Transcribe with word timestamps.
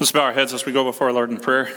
Let's 0.00 0.12
bow 0.12 0.20
our 0.20 0.32
heads 0.32 0.54
as 0.54 0.64
we 0.64 0.70
go 0.70 0.84
before 0.84 1.08
our 1.08 1.12
Lord 1.12 1.30
in 1.30 1.38
prayer. 1.38 1.76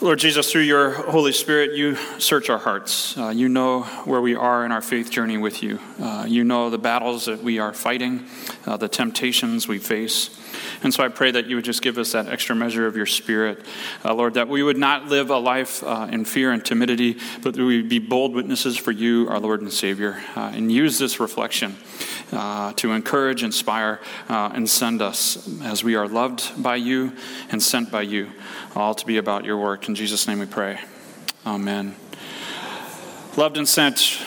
Lord 0.00 0.18
Jesus, 0.18 0.50
through 0.50 0.62
your 0.62 0.92
Holy 0.92 1.30
Spirit, 1.30 1.76
you 1.76 1.94
search 2.18 2.48
our 2.48 2.56
hearts. 2.56 3.18
Uh, 3.18 3.28
you 3.28 3.50
know 3.50 3.82
where 4.06 4.22
we 4.22 4.34
are 4.34 4.64
in 4.64 4.72
our 4.72 4.80
faith 4.80 5.10
journey 5.10 5.36
with 5.36 5.62
you. 5.62 5.78
Uh, 6.00 6.24
you 6.26 6.42
know 6.42 6.70
the 6.70 6.78
battles 6.78 7.26
that 7.26 7.42
we 7.42 7.58
are 7.58 7.74
fighting, 7.74 8.24
uh, 8.64 8.78
the 8.78 8.88
temptations 8.88 9.68
we 9.68 9.78
face. 9.78 10.30
And 10.82 10.92
so 10.92 11.04
I 11.04 11.08
pray 11.08 11.30
that 11.30 11.46
you 11.46 11.56
would 11.56 11.64
just 11.64 11.82
give 11.82 11.98
us 11.98 12.12
that 12.12 12.28
extra 12.28 12.54
measure 12.56 12.86
of 12.86 12.96
your 12.96 13.06
Spirit, 13.06 13.64
uh, 14.04 14.14
Lord, 14.14 14.34
that 14.34 14.48
we 14.48 14.62
would 14.62 14.76
not 14.76 15.06
live 15.06 15.30
a 15.30 15.38
life 15.38 15.82
uh, 15.84 16.08
in 16.10 16.24
fear 16.24 16.52
and 16.52 16.64
timidity, 16.64 17.18
but 17.42 17.54
that 17.54 17.62
we 17.62 17.76
would 17.76 17.88
be 17.88 17.98
bold 17.98 18.34
witnesses 18.34 18.76
for 18.76 18.90
you, 18.90 19.28
our 19.28 19.38
Lord 19.38 19.60
and 19.60 19.72
Savior, 19.72 20.22
uh, 20.34 20.52
and 20.54 20.72
use 20.72 20.98
this 20.98 21.20
reflection 21.20 21.76
uh, 22.32 22.72
to 22.74 22.92
encourage, 22.92 23.42
inspire, 23.42 24.00
uh, 24.28 24.50
and 24.54 24.68
send 24.68 25.02
us 25.02 25.48
as 25.62 25.84
we 25.84 25.94
are 25.94 26.08
loved 26.08 26.62
by 26.62 26.76
you 26.76 27.12
and 27.50 27.62
sent 27.62 27.90
by 27.90 28.02
you, 28.02 28.30
all 28.74 28.94
to 28.94 29.06
be 29.06 29.18
about 29.18 29.44
your 29.44 29.58
work. 29.58 29.88
In 29.88 29.94
Jesus' 29.94 30.26
name 30.26 30.38
we 30.38 30.46
pray. 30.46 30.80
Amen. 31.46 31.94
Loved 33.36 33.56
and 33.56 33.68
sent, 33.68 34.18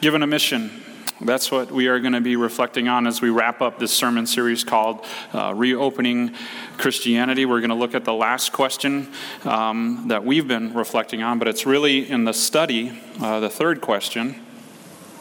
given 0.00 0.22
a 0.22 0.26
mission. 0.26 0.85
That's 1.20 1.50
what 1.50 1.72
we 1.72 1.86
are 1.86 1.98
going 1.98 2.12
to 2.12 2.20
be 2.20 2.36
reflecting 2.36 2.88
on 2.88 3.06
as 3.06 3.22
we 3.22 3.30
wrap 3.30 3.62
up 3.62 3.78
this 3.78 3.90
sermon 3.90 4.26
series 4.26 4.64
called 4.64 5.02
uh, 5.32 5.54
Reopening 5.56 6.34
Christianity. 6.76 7.46
We're 7.46 7.60
going 7.60 7.70
to 7.70 7.76
look 7.76 7.94
at 7.94 8.04
the 8.04 8.12
last 8.12 8.52
question 8.52 9.10
um, 9.44 10.08
that 10.08 10.26
we've 10.26 10.46
been 10.46 10.74
reflecting 10.74 11.22
on, 11.22 11.38
but 11.38 11.48
it's 11.48 11.64
really 11.64 12.10
in 12.10 12.24
the 12.24 12.34
study, 12.34 13.00
uh, 13.18 13.40
the 13.40 13.48
third 13.48 13.80
question 13.80 14.36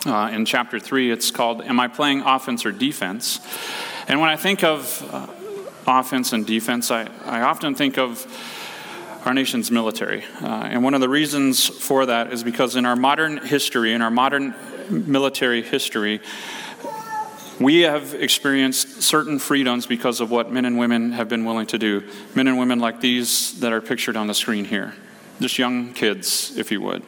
uh, 0.05 0.31
in 0.33 0.43
chapter 0.43 0.81
3. 0.81 1.11
It's 1.11 1.31
called 1.31 1.61
Am 1.61 1.79
I 1.79 1.87
Playing 1.87 2.23
Offense 2.23 2.65
or 2.65 2.73
Defense? 2.73 3.39
And 4.09 4.19
when 4.19 4.29
I 4.29 4.35
think 4.35 4.65
of 4.65 5.01
uh, 5.13 5.27
offense 5.87 6.33
and 6.33 6.45
defense, 6.45 6.91
I, 6.91 7.07
I 7.23 7.39
often 7.43 7.73
think 7.73 7.97
of 7.97 8.27
our 9.23 9.33
nation's 9.33 9.71
military. 9.71 10.25
Uh, 10.41 10.67
and 10.69 10.83
one 10.83 10.93
of 10.93 10.99
the 10.99 11.09
reasons 11.09 11.65
for 11.65 12.05
that 12.05 12.33
is 12.33 12.43
because 12.43 12.75
in 12.75 12.85
our 12.85 12.97
modern 12.97 13.37
history, 13.37 13.93
in 13.93 14.01
our 14.01 14.11
modern 14.11 14.53
military 14.89 15.61
history, 15.61 16.21
we 17.59 17.81
have 17.81 18.13
experienced 18.13 19.01
certain 19.01 19.39
freedoms 19.39 19.85
because 19.87 20.19
of 20.19 20.29
what 20.29 20.51
men 20.51 20.65
and 20.65 20.77
women 20.77 21.13
have 21.13 21.29
been 21.29 21.45
willing 21.45 21.67
to 21.67 21.77
do. 21.77 22.03
Men 22.33 22.47
and 22.47 22.57
women 22.57 22.79
like 22.79 22.99
these 22.99 23.59
that 23.61 23.71
are 23.71 23.81
pictured 23.81 24.17
on 24.17 24.27
the 24.27 24.33
screen 24.33 24.65
here. 24.65 24.93
Just 25.39 25.57
young 25.57 25.93
kids, 25.93 26.57
if 26.57 26.71
you 26.71 26.81
would. 26.81 27.03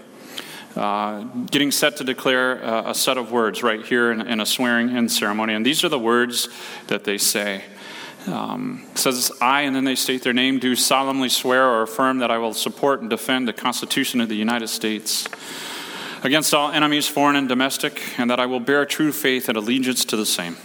Uh, 0.75 1.23
getting 1.49 1.71
set 1.71 1.97
to 1.97 2.03
declare 2.03 2.61
a, 2.61 2.91
a, 2.91 2.95
set 2.95 3.17
of 3.17 3.31
words 3.31 3.63
right 3.63 3.83
here 3.85 4.11
in, 4.11 4.21
in, 4.21 4.39
a 4.39 4.45
swearing 4.45 4.95
in 4.95 5.09
ceremony. 5.09 5.53
And 5.53 5.65
these 5.65 5.83
are 5.83 5.89
the 5.89 5.99
words 5.99 6.49
that 6.85 7.03
they 7.03 7.17
say. 7.17 7.63
Um, 8.27 8.85
says, 8.93 9.31
I, 9.41 9.61
and 9.61 9.75
then 9.75 9.85
they 9.85 9.95
state 9.95 10.21
their 10.21 10.33
name, 10.33 10.59
do 10.59 10.75
solemnly 10.75 11.29
swear 11.29 11.65
or 11.65 11.81
affirm 11.81 12.19
that 12.19 12.29
I 12.29 12.37
will 12.37 12.53
support 12.53 13.01
and 13.01 13.09
defend 13.09 13.47
the 13.47 13.53
Constitution 13.53 14.21
of 14.21 14.29
the 14.29 14.35
United 14.35 14.67
States 14.67 15.27
against 16.27 16.53
all 16.53 16.71
enemies, 16.71 17.07
foreign 17.07 17.35
and 17.35 17.47
domestic, 17.49 18.19
and 18.19 18.29
that 18.29 18.39
I 18.39 18.45
will 18.45 18.59
bear 18.59 18.85
true 18.85 19.11
faith 19.11 19.47
and 19.49 19.57
allegiance 19.57 20.05
to 20.05 20.15
the 20.15 20.25
same 20.25 20.57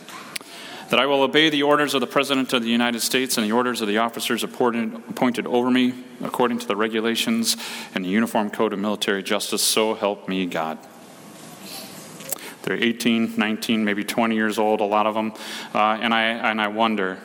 that 0.90 1.00
I 1.00 1.06
will 1.06 1.22
obey 1.22 1.48
the 1.48 1.62
orders 1.62 1.94
of 1.94 2.02
the 2.02 2.06
President 2.06 2.52
of 2.52 2.62
the 2.62 2.68
United 2.68 3.00
States 3.00 3.38
and 3.38 3.46
the 3.46 3.52
orders 3.52 3.80
of 3.80 3.88
the 3.88 3.96
officers 3.96 4.44
appointed, 4.44 4.94
appointed 5.08 5.46
over 5.46 5.70
me 5.70 5.94
according 6.22 6.58
to 6.58 6.68
the 6.68 6.76
regulations 6.76 7.56
and 7.94 8.04
the 8.04 8.10
Uniform 8.10 8.50
Code 8.50 8.74
of 8.74 8.78
Military 8.78 9.22
Justice. 9.22 9.62
So 9.62 9.94
help 9.94 10.28
me 10.28 10.44
God. 10.44 10.76
They're 12.64 12.76
18, 12.76 13.38
19, 13.38 13.82
maybe 13.86 14.04
20 14.04 14.34
years 14.34 14.58
old, 14.58 14.82
a 14.82 14.84
lot 14.84 15.06
of 15.06 15.14
them. 15.14 15.32
Uh, 15.74 15.98
and, 16.02 16.12
I, 16.12 16.24
and 16.24 16.60
I 16.60 16.68
wonder 16.68 17.18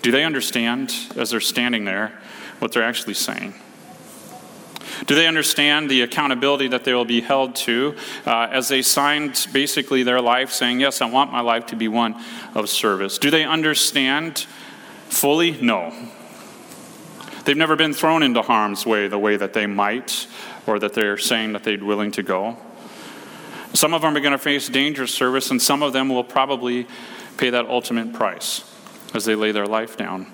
do 0.00 0.10
they 0.10 0.24
understand 0.24 0.94
as 1.14 1.28
they're 1.28 1.40
standing 1.40 1.84
there 1.84 2.18
what 2.58 2.72
they're 2.72 2.82
actually 2.82 3.14
saying? 3.14 3.52
Do 5.06 5.14
they 5.14 5.26
understand 5.26 5.90
the 5.90 6.02
accountability 6.02 6.68
that 6.68 6.84
they 6.84 6.94
will 6.94 7.04
be 7.04 7.20
held 7.20 7.56
to 7.56 7.94
uh, 8.26 8.48
as 8.50 8.68
they 8.68 8.82
signed 8.82 9.46
basically 9.52 10.02
their 10.02 10.20
life 10.20 10.50
saying, 10.52 10.80
Yes, 10.80 11.00
I 11.00 11.06
want 11.06 11.32
my 11.32 11.40
life 11.40 11.66
to 11.66 11.76
be 11.76 11.88
one 11.88 12.16
of 12.54 12.68
service? 12.68 13.18
Do 13.18 13.30
they 13.30 13.44
understand 13.44 14.46
fully? 15.08 15.52
No. 15.60 15.92
They've 17.44 17.56
never 17.56 17.76
been 17.76 17.94
thrown 17.94 18.22
into 18.22 18.42
harm's 18.42 18.84
way 18.84 19.08
the 19.08 19.18
way 19.18 19.36
that 19.36 19.54
they 19.54 19.66
might 19.66 20.26
or 20.66 20.78
that 20.78 20.92
they're 20.92 21.16
saying 21.16 21.54
that 21.54 21.64
they're 21.64 21.82
willing 21.82 22.10
to 22.12 22.22
go. 22.22 22.58
Some 23.74 23.94
of 23.94 24.02
them 24.02 24.16
are 24.16 24.20
going 24.20 24.32
to 24.32 24.38
face 24.38 24.68
dangerous 24.68 25.14
service, 25.14 25.50
and 25.50 25.60
some 25.60 25.82
of 25.82 25.92
them 25.92 26.08
will 26.08 26.24
probably 26.24 26.86
pay 27.36 27.50
that 27.50 27.66
ultimate 27.66 28.12
price 28.12 28.64
as 29.14 29.24
they 29.24 29.34
lay 29.34 29.52
their 29.52 29.66
life 29.66 29.96
down 29.96 30.26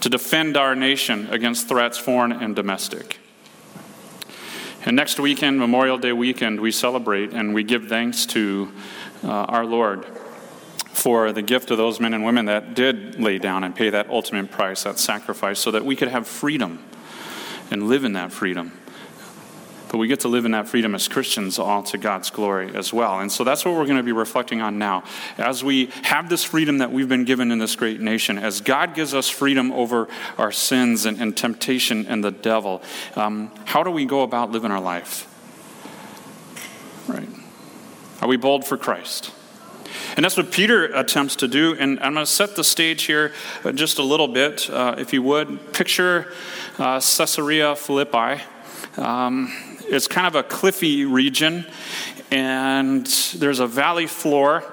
to 0.00 0.08
defend 0.08 0.56
our 0.56 0.74
nation 0.74 1.28
against 1.30 1.68
threats, 1.68 1.98
foreign 1.98 2.32
and 2.32 2.54
domestic. 2.54 3.18
And 4.86 4.96
next 4.96 5.18
weekend, 5.18 5.58
Memorial 5.58 5.96
Day 5.96 6.12
weekend, 6.12 6.60
we 6.60 6.70
celebrate 6.70 7.32
and 7.32 7.54
we 7.54 7.64
give 7.64 7.88
thanks 7.88 8.26
to 8.26 8.70
uh, 9.22 9.28
our 9.28 9.64
Lord 9.64 10.04
for 10.92 11.32
the 11.32 11.40
gift 11.40 11.70
of 11.70 11.78
those 11.78 12.00
men 12.00 12.12
and 12.12 12.22
women 12.22 12.44
that 12.46 12.74
did 12.74 13.18
lay 13.18 13.38
down 13.38 13.64
and 13.64 13.74
pay 13.74 13.88
that 13.88 14.10
ultimate 14.10 14.50
price, 14.50 14.82
that 14.82 14.98
sacrifice, 14.98 15.58
so 15.58 15.70
that 15.70 15.86
we 15.86 15.96
could 15.96 16.08
have 16.08 16.28
freedom 16.28 16.84
and 17.70 17.88
live 17.88 18.04
in 18.04 18.12
that 18.12 18.30
freedom. 18.30 18.72
But 19.94 19.98
we 19.98 20.08
get 20.08 20.18
to 20.20 20.28
live 20.28 20.44
in 20.44 20.50
that 20.50 20.66
freedom 20.66 20.92
as 20.96 21.06
Christians 21.06 21.56
all 21.56 21.84
to 21.84 21.98
God's 21.98 22.28
glory 22.28 22.74
as 22.74 22.92
well. 22.92 23.20
And 23.20 23.30
so 23.30 23.44
that's 23.44 23.64
what 23.64 23.74
we're 23.76 23.84
going 23.84 23.98
to 23.98 24.02
be 24.02 24.10
reflecting 24.10 24.60
on 24.60 24.76
now. 24.76 25.04
As 25.38 25.62
we 25.62 25.86
have 26.02 26.28
this 26.28 26.42
freedom 26.42 26.78
that 26.78 26.90
we've 26.90 27.08
been 27.08 27.24
given 27.24 27.52
in 27.52 27.60
this 27.60 27.76
great 27.76 28.00
nation, 28.00 28.36
as 28.36 28.60
God 28.60 28.96
gives 28.96 29.14
us 29.14 29.28
freedom 29.28 29.70
over 29.70 30.08
our 30.36 30.50
sins 30.50 31.06
and, 31.06 31.20
and 31.20 31.36
temptation 31.36 32.06
and 32.08 32.24
the 32.24 32.32
devil, 32.32 32.82
um, 33.14 33.52
how 33.66 33.84
do 33.84 33.90
we 33.92 34.04
go 34.04 34.22
about 34.22 34.50
living 34.50 34.72
our 34.72 34.80
life? 34.80 35.28
Right? 37.06 37.28
Are 38.20 38.26
we 38.26 38.36
bold 38.36 38.64
for 38.64 38.76
Christ? 38.76 39.30
And 40.16 40.24
that's 40.24 40.36
what 40.36 40.50
Peter 40.50 40.86
attempts 40.86 41.36
to 41.36 41.46
do. 41.46 41.76
And 41.78 42.00
I'm 42.00 42.14
going 42.14 42.26
to 42.26 42.32
set 42.32 42.56
the 42.56 42.64
stage 42.64 43.04
here 43.04 43.32
uh, 43.62 43.70
just 43.70 44.00
a 44.00 44.02
little 44.02 44.26
bit, 44.26 44.68
uh, 44.70 44.96
if 44.98 45.12
you 45.12 45.22
would. 45.22 45.72
Picture 45.72 46.32
uh, 46.80 46.94
Caesarea 46.94 47.76
Philippi. 47.76 48.42
Um, 48.96 49.52
it's 49.94 50.08
kind 50.08 50.26
of 50.26 50.34
a 50.34 50.42
cliffy 50.42 51.04
region, 51.04 51.66
and 52.30 53.06
there's 53.36 53.60
a 53.60 53.66
valley 53.66 54.06
floor 54.06 54.64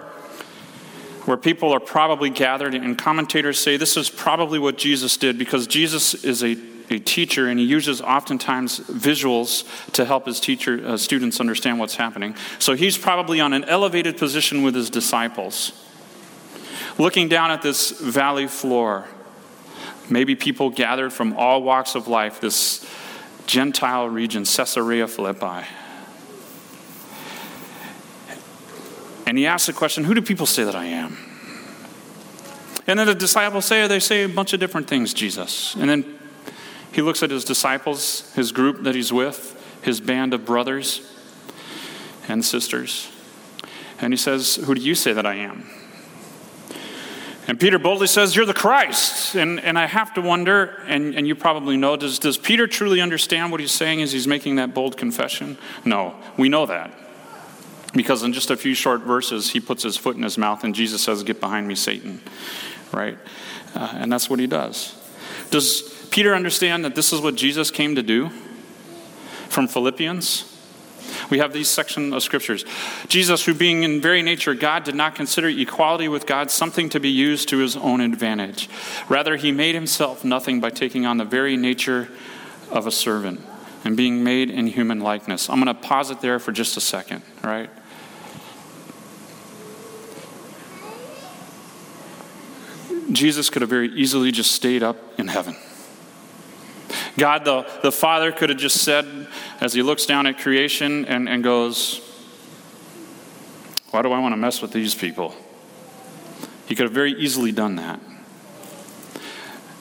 where 1.25 1.37
people 1.37 1.71
are 1.71 1.79
probably 1.79 2.29
gathered. 2.29 2.73
And 2.73 2.97
commentators 2.97 3.59
say 3.59 3.77
this 3.77 3.97
is 3.97 4.09
probably 4.09 4.59
what 4.59 4.77
Jesus 4.77 5.17
did 5.17 5.37
because 5.37 5.67
Jesus 5.67 6.13
is 6.23 6.43
a, 6.43 6.57
a 6.89 6.99
teacher 6.99 7.47
and 7.47 7.59
he 7.59 7.65
uses 7.65 8.01
oftentimes 8.01 8.79
visuals 8.79 9.65
to 9.93 10.05
help 10.05 10.25
his 10.25 10.39
teacher 10.39 10.81
uh, 10.85 10.97
students 10.97 11.39
understand 11.39 11.79
what's 11.79 11.95
happening. 11.95 12.35
So 12.59 12.73
he's 12.73 12.97
probably 12.97 13.39
on 13.39 13.53
an 13.53 13.63
elevated 13.65 14.17
position 14.17 14.63
with 14.63 14.75
his 14.75 14.89
disciples, 14.89 15.71
looking 16.97 17.29
down 17.29 17.51
at 17.51 17.61
this 17.61 17.91
valley 17.91 18.47
floor. 18.47 19.05
Maybe 20.09 20.35
people 20.35 20.71
gathered 20.71 21.13
from 21.13 21.33
all 21.37 21.63
walks 21.63 21.95
of 21.95 22.07
life, 22.07 22.41
this 22.41 22.83
Gentile 23.47 24.07
region, 24.07 24.43
Caesarea 24.45 25.07
Philippi. 25.07 25.67
And 29.25 29.37
he 29.37 29.45
asks 29.47 29.67
the 29.67 29.73
question 29.73 30.03
Who 30.03 30.13
do 30.13 30.21
people 30.21 30.45
say 30.45 30.63
that 30.63 30.75
I 30.75 30.85
am? 30.85 31.17
And 32.87 32.99
then 32.99 33.07
the 33.07 33.15
disciples 33.15 33.65
say, 33.65 33.87
They 33.87 33.99
say 33.99 34.23
a 34.23 34.29
bunch 34.29 34.53
of 34.53 34.59
different 34.59 34.87
things, 34.87 35.13
Jesus. 35.13 35.75
And 35.75 35.89
then 35.89 36.19
he 36.91 37.01
looks 37.01 37.23
at 37.23 37.31
his 37.31 37.45
disciples, 37.45 38.33
his 38.33 38.51
group 38.51 38.83
that 38.83 38.95
he's 38.95 39.13
with, 39.13 39.57
his 39.81 40.01
band 40.01 40.33
of 40.33 40.45
brothers 40.45 41.09
and 42.27 42.43
sisters. 42.43 43.09
And 44.01 44.11
he 44.11 44.17
says, 44.17 44.55
Who 44.55 44.75
do 44.75 44.81
you 44.81 44.95
say 44.95 45.13
that 45.13 45.25
I 45.25 45.35
am? 45.35 45.65
And 47.47 47.59
Peter 47.59 47.79
boldly 47.79 48.07
says, 48.07 48.35
You're 48.35 48.45
the 48.45 48.53
Christ. 48.53 49.35
And, 49.35 49.59
and 49.59 49.77
I 49.77 49.87
have 49.87 50.13
to 50.13 50.21
wonder, 50.21 50.81
and, 50.87 51.15
and 51.15 51.27
you 51.27 51.35
probably 51.35 51.77
know, 51.77 51.95
does, 51.95 52.19
does 52.19 52.37
Peter 52.37 52.67
truly 52.67 53.01
understand 53.01 53.51
what 53.51 53.59
he's 53.59 53.71
saying 53.71 54.01
as 54.01 54.11
he's 54.11 54.27
making 54.27 54.55
that 54.57 54.73
bold 54.73 54.97
confession? 54.97 55.57
No, 55.83 56.15
we 56.37 56.49
know 56.49 56.65
that. 56.65 56.93
Because 57.93 58.23
in 58.23 58.31
just 58.31 58.51
a 58.51 58.57
few 58.57 58.73
short 58.73 59.01
verses, 59.01 59.51
he 59.51 59.59
puts 59.59 59.83
his 59.83 59.97
foot 59.97 60.15
in 60.15 60.23
his 60.23 60.37
mouth 60.37 60.63
and 60.63 60.73
Jesus 60.73 61.03
says, 61.03 61.23
Get 61.23 61.39
behind 61.39 61.67
me, 61.67 61.75
Satan. 61.75 62.21
Right? 62.93 63.17
Uh, 63.75 63.91
and 63.95 64.11
that's 64.11 64.29
what 64.29 64.39
he 64.39 64.47
does. 64.47 64.95
Does 65.49 65.81
Peter 66.11 66.35
understand 66.35 66.85
that 66.85 66.95
this 66.95 67.11
is 67.11 67.21
what 67.21 67.35
Jesus 67.35 67.71
came 67.71 67.95
to 67.95 68.03
do 68.03 68.29
from 69.49 69.67
Philippians? 69.67 70.50
We 71.31 71.39
have 71.39 71.53
these 71.53 71.69
section 71.69 72.13
of 72.13 72.21
scriptures. 72.21 72.65
Jesus, 73.07 73.45
who 73.45 73.53
being 73.53 73.83
in 73.83 74.01
very 74.01 74.21
nature 74.21 74.53
God, 74.53 74.83
did 74.83 74.95
not 74.95 75.15
consider 75.15 75.47
equality 75.47 76.09
with 76.09 76.27
God 76.27 76.51
something 76.51 76.89
to 76.89 76.99
be 76.99 77.09
used 77.09 77.47
to 77.49 77.59
his 77.59 77.77
own 77.77 78.01
advantage. 78.01 78.69
Rather, 79.07 79.37
he 79.37 79.53
made 79.53 79.73
himself 79.73 80.25
nothing 80.25 80.59
by 80.59 80.69
taking 80.69 81.05
on 81.05 81.17
the 81.17 81.25
very 81.25 81.55
nature 81.55 82.09
of 82.69 82.85
a 82.85 82.91
servant 82.91 83.41
and 83.85 83.95
being 83.95 84.25
made 84.25 84.49
in 84.49 84.67
human 84.67 84.99
likeness. 84.99 85.49
I'm 85.49 85.63
going 85.63 85.73
to 85.73 85.81
pause 85.81 86.11
it 86.11 86.19
there 86.19 86.37
for 86.37 86.51
just 86.51 86.75
a 86.75 86.81
second, 86.81 87.23
right? 87.41 87.69
Jesus 93.11 93.49
could 93.49 93.61
have 93.61 93.69
very 93.69 93.89
easily 93.93 94.31
just 94.31 94.51
stayed 94.51 94.83
up 94.83 94.97
in 95.17 95.29
heaven. 95.29 95.55
God, 97.17 97.43
the, 97.45 97.65
the 97.83 97.91
Father, 97.91 98.31
could 98.31 98.49
have 98.49 98.57
just 98.57 98.81
said, 98.81 99.27
as 99.59 99.73
he 99.73 99.81
looks 99.81 100.05
down 100.05 100.27
at 100.27 100.39
creation 100.39 101.05
and, 101.05 101.27
and 101.27 101.43
goes, 101.43 101.99
Why 103.91 104.01
do 104.01 104.11
I 104.11 104.19
want 104.19 104.33
to 104.33 104.37
mess 104.37 104.61
with 104.61 104.71
these 104.71 104.95
people? 104.95 105.35
He 106.67 106.75
could 106.75 106.85
have 106.85 106.93
very 106.93 107.13
easily 107.13 107.51
done 107.51 107.75
that. 107.75 107.99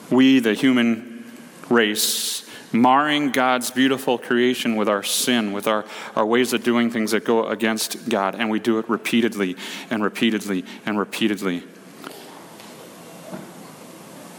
We, 0.09 0.39
the 0.39 0.53
human 0.53 1.31
race, 1.69 2.45
marring 2.73 3.31
God's 3.31 3.71
beautiful 3.71 4.17
creation 4.17 4.75
with 4.75 4.89
our 4.89 5.03
sin, 5.03 5.53
with 5.53 5.67
our, 5.67 5.85
our 6.17 6.25
ways 6.25 6.51
of 6.51 6.63
doing 6.63 6.91
things 6.91 7.11
that 7.11 7.23
go 7.23 7.47
against 7.47 8.09
God, 8.09 8.35
and 8.35 8.49
we 8.49 8.59
do 8.59 8.77
it 8.77 8.89
repeatedly 8.89 9.55
and 9.89 10.03
repeatedly 10.03 10.65
and 10.85 10.99
repeatedly. 10.99 11.63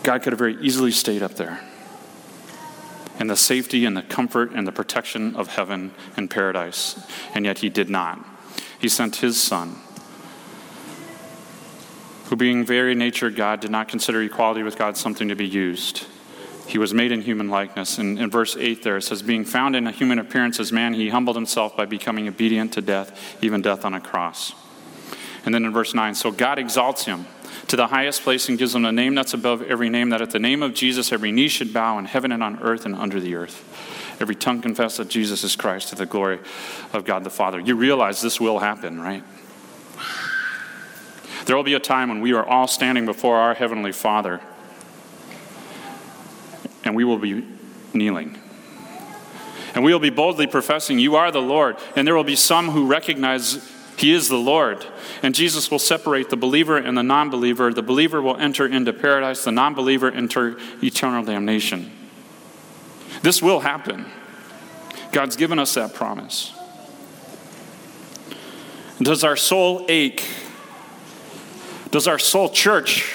God 0.03 0.23
could 0.23 0.35
have 0.35 0.39
very 0.39 0.57
easily 0.61 0.91
stayed 0.91 1.23
up 1.23 1.37
there 1.37 1.61
in 3.23 3.29
the 3.29 3.37
safety 3.37 3.85
and 3.85 3.97
the 3.97 4.03
comfort 4.03 4.51
and 4.53 4.67
the 4.67 4.73
protection 4.73 5.37
of 5.37 5.47
heaven 5.47 5.93
and 6.17 6.29
paradise, 6.29 7.01
and 7.35 7.45
yet 7.45 7.61
he 7.61 7.69
did 7.69 7.89
not. 7.89 8.19
He 8.81 8.89
sent 8.89 9.17
his 9.17 9.41
son, 9.41 9.77
who, 12.25 12.35
being 12.35 12.67
very 12.67 12.97
nature 12.97 13.31
God, 13.31 13.61
did 13.61 13.71
not 13.71 13.87
consider 13.87 14.21
equality 14.23 14.65
with 14.65 14.77
God 14.77 14.97
something 14.97 15.29
to 15.29 15.37
be 15.37 15.47
used. 15.47 16.05
He 16.67 16.79
was 16.79 16.93
made 16.93 17.13
in 17.13 17.23
human 17.23 17.49
likeness. 17.49 17.97
And 17.97 18.19
in 18.19 18.29
verse 18.29 18.57
8 18.57 18.83
there 18.83 18.97
it 18.97 19.03
says, 19.03 19.23
Being 19.23 19.45
found 19.45 19.77
in 19.77 19.87
a 19.87 19.93
human 19.93 20.19
appearance 20.19 20.59
as 20.59 20.73
man, 20.73 20.95
he 20.95 21.11
humbled 21.11 21.37
himself 21.37 21.77
by 21.77 21.85
becoming 21.85 22.27
obedient 22.27 22.73
to 22.73 22.81
death, 22.81 23.37
even 23.41 23.63
death 23.63 23.85
on 23.85 23.95
a 23.95 24.01
cross. 24.01 24.53
And 25.45 25.55
then 25.55 25.65
in 25.65 25.73
verse 25.73 25.95
9, 25.95 26.17
so 26.17 26.33
God 26.33 26.59
exalts 26.59 27.05
him 27.05 27.27
to 27.73 27.77
the 27.77 27.87
highest 27.87 28.21
place 28.21 28.51
and 28.51 28.59
gives 28.59 28.75
them 28.75 28.85
a 28.85 28.93
name 28.93 29.15
that's 29.15 29.33
above 29.33 29.63
every 29.63 29.89
name, 29.89 30.11
that 30.11 30.21
at 30.21 30.31
the 30.31 30.39
name 30.39 30.63
of 30.63 30.75
Jesus 30.75 31.11
every 31.11 31.33
knee 31.33 31.49
should 31.49 31.73
bow 31.73 31.97
in 31.99 32.05
heaven 32.05 32.31
and 32.31 32.43
on 32.43 32.63
earth 32.63 32.85
and 32.85 32.95
under 32.95 33.19
the 33.19 33.35
earth. 33.35 33.65
Every 34.21 34.35
tongue 34.35 34.61
confess 34.61 34.99
that 34.99 35.09
Jesus 35.09 35.43
is 35.43 35.57
Christ 35.57 35.89
to 35.89 35.95
the 35.95 36.05
glory 36.05 36.39
of 36.93 37.07
God 37.07 37.25
the 37.25 37.31
Father. 37.31 37.59
You 37.59 37.75
realize 37.75 38.21
this 38.21 38.39
will 38.39 38.59
happen, 38.59 39.01
right? 39.01 39.25
There 41.47 41.57
will 41.57 41.63
be 41.63 41.73
a 41.73 41.81
time 41.81 42.11
when 42.11 42.21
we 42.21 42.35
are 42.35 42.45
all 42.45 42.69
standing 42.69 43.07
before 43.07 43.39
our 43.39 43.55
Heavenly 43.55 43.93
Father 43.93 44.43
and 46.85 46.95
we 46.95 47.05
will 47.05 47.17
be 47.17 47.43
kneeling. 47.95 48.39
And 49.75 49.83
we 49.83 49.95
will 49.95 49.99
be 49.99 50.11
boldly 50.11 50.47
professing, 50.47 50.99
You 50.99 51.17
are 51.17 51.31
the 51.31 51.41
Lord. 51.41 51.79
And 51.97 52.07
there 52.07 52.15
will 52.15 52.23
be 52.23 52.37
some 52.37 52.69
who 52.69 52.87
recognize 52.87 53.67
he 54.03 54.13
is 54.13 54.29
the 54.29 54.37
Lord. 54.37 54.85
And 55.23 55.33
Jesus 55.33 55.71
will 55.71 55.79
separate 55.79 56.29
the 56.29 56.37
believer 56.37 56.77
and 56.77 56.99
the 56.99 57.05
non 57.05 57.31
believer. 57.31 57.73
The 57.73 57.85
believer 57.85 58.21
will 58.21 58.37
enter 58.37 58.67
into 58.67 58.93
paradise, 58.93 59.45
the 59.45 59.53
non 59.53 59.75
believer 59.75 60.11
enter 60.11 60.59
eternal 60.83 61.23
damnation. 61.23 61.89
This 63.23 63.41
will 63.41 63.61
happen. 63.61 64.07
God's 65.13 65.37
given 65.37 65.61
us 65.61 65.75
that 65.75 65.95
promise. 65.95 66.53
Does 69.01 69.23
our 69.23 69.37
soul 69.37 69.87
ache? 69.89 70.29
Does 71.93 72.09
our 72.09 72.19
soul 72.19 72.49
church? 72.49 73.15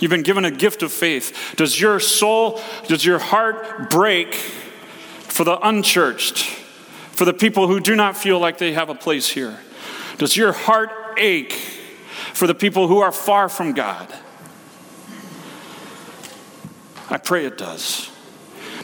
You've 0.00 0.10
been 0.10 0.22
given 0.22 0.44
a 0.44 0.50
gift 0.50 0.82
of 0.82 0.92
faith. 0.92 1.54
Does 1.56 1.80
your 1.80 1.98
soul, 1.98 2.60
does 2.88 3.06
your 3.06 3.20
heart 3.20 3.88
break 3.88 4.34
for 4.34 5.44
the 5.44 5.58
unchurched, 5.66 6.40
for 7.12 7.24
the 7.24 7.32
people 7.32 7.68
who 7.68 7.80
do 7.80 7.96
not 7.96 8.18
feel 8.18 8.38
like 8.38 8.58
they 8.58 8.74
have 8.74 8.90
a 8.90 8.94
place 8.94 9.30
here? 9.30 9.58
Does 10.18 10.36
your 10.36 10.52
heart 10.52 10.90
ache 11.18 11.52
for 12.34 12.46
the 12.46 12.54
people 12.54 12.88
who 12.88 12.98
are 12.98 13.12
far 13.12 13.48
from 13.48 13.72
God? 13.72 14.12
I 17.08 17.18
pray 17.18 17.44
it 17.44 17.58
does. 17.58 18.10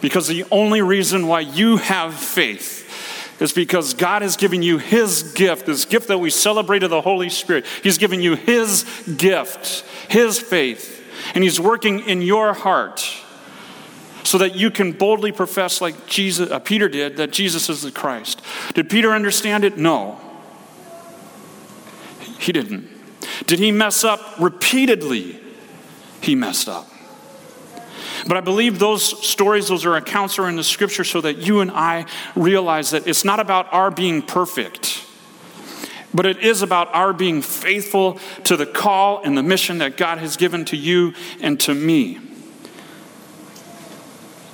Because 0.00 0.28
the 0.28 0.44
only 0.50 0.82
reason 0.82 1.26
why 1.26 1.40
you 1.40 1.76
have 1.78 2.14
faith 2.14 2.82
is 3.40 3.52
because 3.52 3.94
God 3.94 4.22
has 4.22 4.36
given 4.36 4.62
you 4.62 4.78
His 4.78 5.32
gift, 5.34 5.66
this 5.66 5.84
gift 5.84 6.08
that 6.08 6.18
we 6.18 6.30
celebrated 6.30 6.88
the 6.88 7.00
Holy 7.00 7.28
Spirit. 7.28 7.66
He's 7.82 7.98
given 7.98 8.20
you 8.20 8.34
His 8.34 8.84
gift, 9.16 9.84
His 10.08 10.38
faith, 10.38 11.04
and 11.34 11.44
He's 11.44 11.60
working 11.60 12.00
in 12.00 12.22
your 12.22 12.52
heart 12.54 13.06
so 14.22 14.38
that 14.38 14.56
you 14.56 14.70
can 14.70 14.92
boldly 14.92 15.32
profess, 15.32 15.80
like 15.80 16.06
Jesus, 16.06 16.50
uh, 16.50 16.58
Peter 16.58 16.88
did, 16.88 17.16
that 17.16 17.30
Jesus 17.30 17.68
is 17.68 17.82
the 17.82 17.92
Christ. 17.92 18.42
Did 18.74 18.90
Peter 18.90 19.12
understand 19.12 19.64
it? 19.64 19.78
No. 19.78 20.20
He 22.46 22.52
didn't. 22.52 22.88
Did 23.48 23.58
he 23.58 23.72
mess 23.72 24.04
up 24.04 24.20
repeatedly? 24.38 25.40
He 26.20 26.36
messed 26.36 26.68
up. 26.68 26.88
But 28.28 28.36
I 28.36 28.40
believe 28.40 28.78
those 28.78 29.26
stories, 29.26 29.66
those 29.66 29.84
are 29.84 29.96
accounts 29.96 30.38
are 30.38 30.48
in 30.48 30.54
the 30.54 30.62
scripture 30.62 31.02
so 31.02 31.20
that 31.22 31.38
you 31.38 31.58
and 31.58 31.72
I 31.72 32.06
realize 32.36 32.90
that 32.90 33.08
it's 33.08 33.24
not 33.24 33.40
about 33.40 33.72
our 33.72 33.90
being 33.90 34.22
perfect, 34.22 35.04
but 36.14 36.24
it 36.24 36.38
is 36.38 36.62
about 36.62 36.94
our 36.94 37.12
being 37.12 37.42
faithful 37.42 38.20
to 38.44 38.56
the 38.56 38.64
call 38.64 39.24
and 39.24 39.36
the 39.36 39.42
mission 39.42 39.78
that 39.78 39.96
God 39.96 40.18
has 40.18 40.36
given 40.36 40.64
to 40.66 40.76
you 40.76 41.14
and 41.40 41.58
to 41.60 41.74
me. 41.74 42.20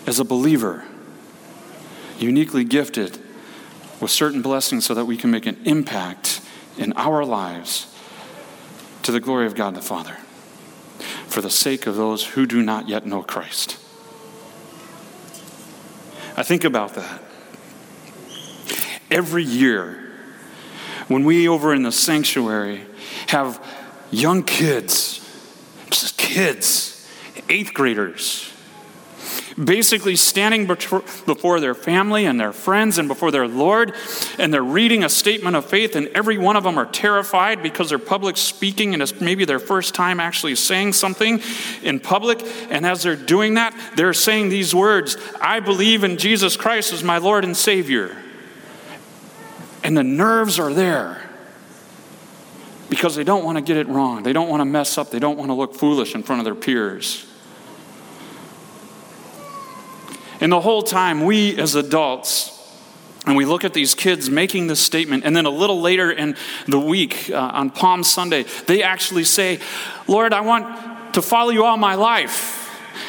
As 0.06 0.18
a 0.18 0.24
believer, 0.24 0.86
uniquely 2.18 2.64
gifted 2.64 3.18
with 4.00 4.10
certain 4.10 4.40
blessings 4.40 4.86
so 4.86 4.94
that 4.94 5.04
we 5.04 5.18
can 5.18 5.30
make 5.30 5.44
an 5.44 5.58
impact 5.66 6.40
in 6.76 6.92
our 6.94 7.24
lives 7.24 7.86
to 9.02 9.12
the 9.12 9.20
glory 9.20 9.46
of 9.46 9.54
God 9.54 9.74
the 9.74 9.82
Father 9.82 10.16
for 11.26 11.40
the 11.40 11.50
sake 11.50 11.86
of 11.86 11.96
those 11.96 12.24
who 12.24 12.46
do 12.46 12.62
not 12.62 12.88
yet 12.88 13.06
know 13.06 13.22
Christ. 13.22 13.78
I 16.36 16.42
think 16.42 16.64
about 16.64 16.94
that. 16.94 17.22
Every 19.10 19.44
year, 19.44 20.12
when 21.08 21.24
we 21.24 21.48
over 21.48 21.74
in 21.74 21.82
the 21.82 21.92
sanctuary 21.92 22.86
have 23.28 23.64
young 24.10 24.42
kids, 24.42 25.20
kids, 26.16 27.08
eighth 27.48 27.74
graders, 27.74 28.51
basically 29.62 30.16
standing 30.16 30.66
before 30.66 31.60
their 31.60 31.74
family 31.74 32.26
and 32.26 32.38
their 32.38 32.52
friends 32.52 32.98
and 32.98 33.08
before 33.08 33.30
their 33.30 33.48
Lord, 33.48 33.94
and 34.38 34.52
they're 34.52 34.62
reading 34.62 35.04
a 35.04 35.08
statement 35.08 35.56
of 35.56 35.64
faith, 35.64 35.96
and 35.96 36.08
every 36.08 36.38
one 36.38 36.56
of 36.56 36.64
them 36.64 36.78
are 36.78 36.86
terrified 36.86 37.62
because 37.62 37.88
they're 37.88 37.98
public 37.98 38.36
speaking, 38.36 38.94
and 38.94 39.02
it's 39.02 39.20
maybe 39.20 39.44
their 39.44 39.58
first 39.58 39.94
time 39.94 40.20
actually 40.20 40.54
saying 40.54 40.92
something 40.92 41.40
in 41.82 42.00
public. 42.00 42.42
And 42.70 42.86
as 42.86 43.02
they're 43.02 43.16
doing 43.16 43.54
that, 43.54 43.74
they're 43.96 44.12
saying 44.12 44.48
these 44.48 44.74
words 44.74 45.16
I 45.40 45.60
believe 45.60 46.04
in 46.04 46.16
Jesus 46.16 46.56
Christ 46.56 46.92
as 46.92 47.02
my 47.02 47.18
Lord 47.18 47.44
and 47.44 47.56
Savior. 47.56 48.16
And 49.84 49.96
the 49.96 50.04
nerves 50.04 50.58
are 50.58 50.72
there 50.72 51.28
because 52.88 53.16
they 53.16 53.24
don't 53.24 53.44
want 53.44 53.56
to 53.56 53.62
get 53.62 53.76
it 53.76 53.88
wrong. 53.88 54.22
They 54.22 54.32
don't 54.32 54.48
want 54.48 54.60
to 54.60 54.66
mess 54.66 54.98
up. 54.98 55.10
They 55.10 55.18
don't 55.18 55.38
want 55.38 55.48
to 55.48 55.54
look 55.54 55.74
foolish 55.74 56.14
in 56.14 56.22
front 56.22 56.40
of 56.40 56.44
their 56.44 56.54
peers. 56.54 57.26
And 60.42 60.50
the 60.50 60.60
whole 60.60 60.82
time, 60.82 61.24
we 61.24 61.56
as 61.56 61.76
adults, 61.76 62.50
and 63.26 63.36
we 63.36 63.44
look 63.44 63.62
at 63.62 63.74
these 63.74 63.94
kids 63.94 64.28
making 64.28 64.66
this 64.66 64.80
statement, 64.80 65.24
and 65.24 65.36
then 65.36 65.46
a 65.46 65.50
little 65.50 65.80
later 65.80 66.10
in 66.10 66.34
the 66.66 66.80
week, 66.80 67.30
uh, 67.30 67.36
on 67.36 67.70
Palm 67.70 68.02
Sunday, 68.02 68.44
they 68.66 68.82
actually 68.82 69.22
say, 69.22 69.60
Lord, 70.08 70.32
I 70.32 70.40
want 70.40 71.14
to 71.14 71.22
follow 71.22 71.50
you 71.50 71.64
all 71.64 71.76
my 71.76 71.94
life. 71.94 72.58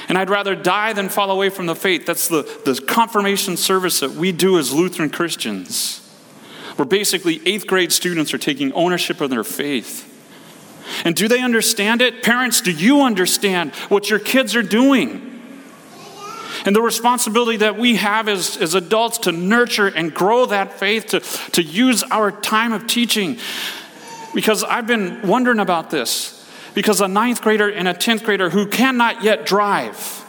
And 0.08 0.16
I'd 0.16 0.30
rather 0.30 0.54
die 0.54 0.94
than 0.94 1.10
fall 1.10 1.32
away 1.32 1.50
from 1.50 1.66
the 1.66 1.76
faith. 1.76 2.06
That's 2.06 2.28
the, 2.28 2.44
the 2.66 2.80
confirmation 2.86 3.58
service 3.58 4.00
that 4.02 4.12
we 4.12 4.32
do 4.32 4.60
as 4.60 4.72
Lutheran 4.72 5.10
Christians, 5.10 6.08
where 6.76 6.86
basically 6.86 7.42
eighth 7.48 7.66
grade 7.66 7.92
students 7.92 8.32
are 8.32 8.38
taking 8.38 8.72
ownership 8.74 9.22
of 9.22 9.32
their 9.32 9.44
faith. 9.44 10.08
And 11.04 11.16
do 11.16 11.28
they 11.28 11.42
understand 11.42 12.04
it? 12.04 12.22
Parents, 12.22 12.62
do 12.62 12.72
you 12.72 13.02
understand 13.02 13.74
what 13.90 14.12
your 14.12 14.20
kids 14.20 14.56
are 14.56 14.62
doing? 14.62 15.33
And 16.66 16.76
the 16.76 16.82
responsibility 16.82 17.58
that 17.58 17.78
we 17.78 17.98
have 17.98 18.28
as, 18.28 18.58
as 18.58 18.74
adults 18.74 19.18
to 19.20 19.32
nurture 19.32 19.88
and 19.88 20.14
grow 20.14 20.46
that 20.46 20.74
faith, 20.74 21.08
to, 21.08 21.20
to 21.52 21.62
use 21.62 22.04
our 22.04 22.32
time 22.32 22.72
of 22.72 22.88
teaching. 22.88 23.38
Because 24.34 24.64
I've 24.64 24.88
been 24.88 25.28
wondering 25.28 25.60
about 25.60 25.90
this. 25.90 26.50
Because 26.74 27.02
a 27.02 27.08
ninth 27.08 27.42
grader 27.42 27.70
and 27.70 27.88
a 27.88 27.94
10th 27.94 28.24
grader 28.24 28.50
who 28.50 28.66
cannot 28.66 29.24
yet 29.24 29.46
drive 29.46 30.24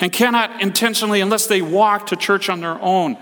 and 0.00 0.12
cannot 0.12 0.60
intentionally, 0.60 1.20
unless 1.20 1.46
they 1.46 1.62
walk 1.62 2.08
to 2.08 2.16
church 2.16 2.48
on 2.48 2.60
their 2.60 2.80
own, 2.80 3.16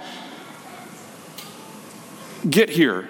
get 2.49 2.69
here. 2.69 3.09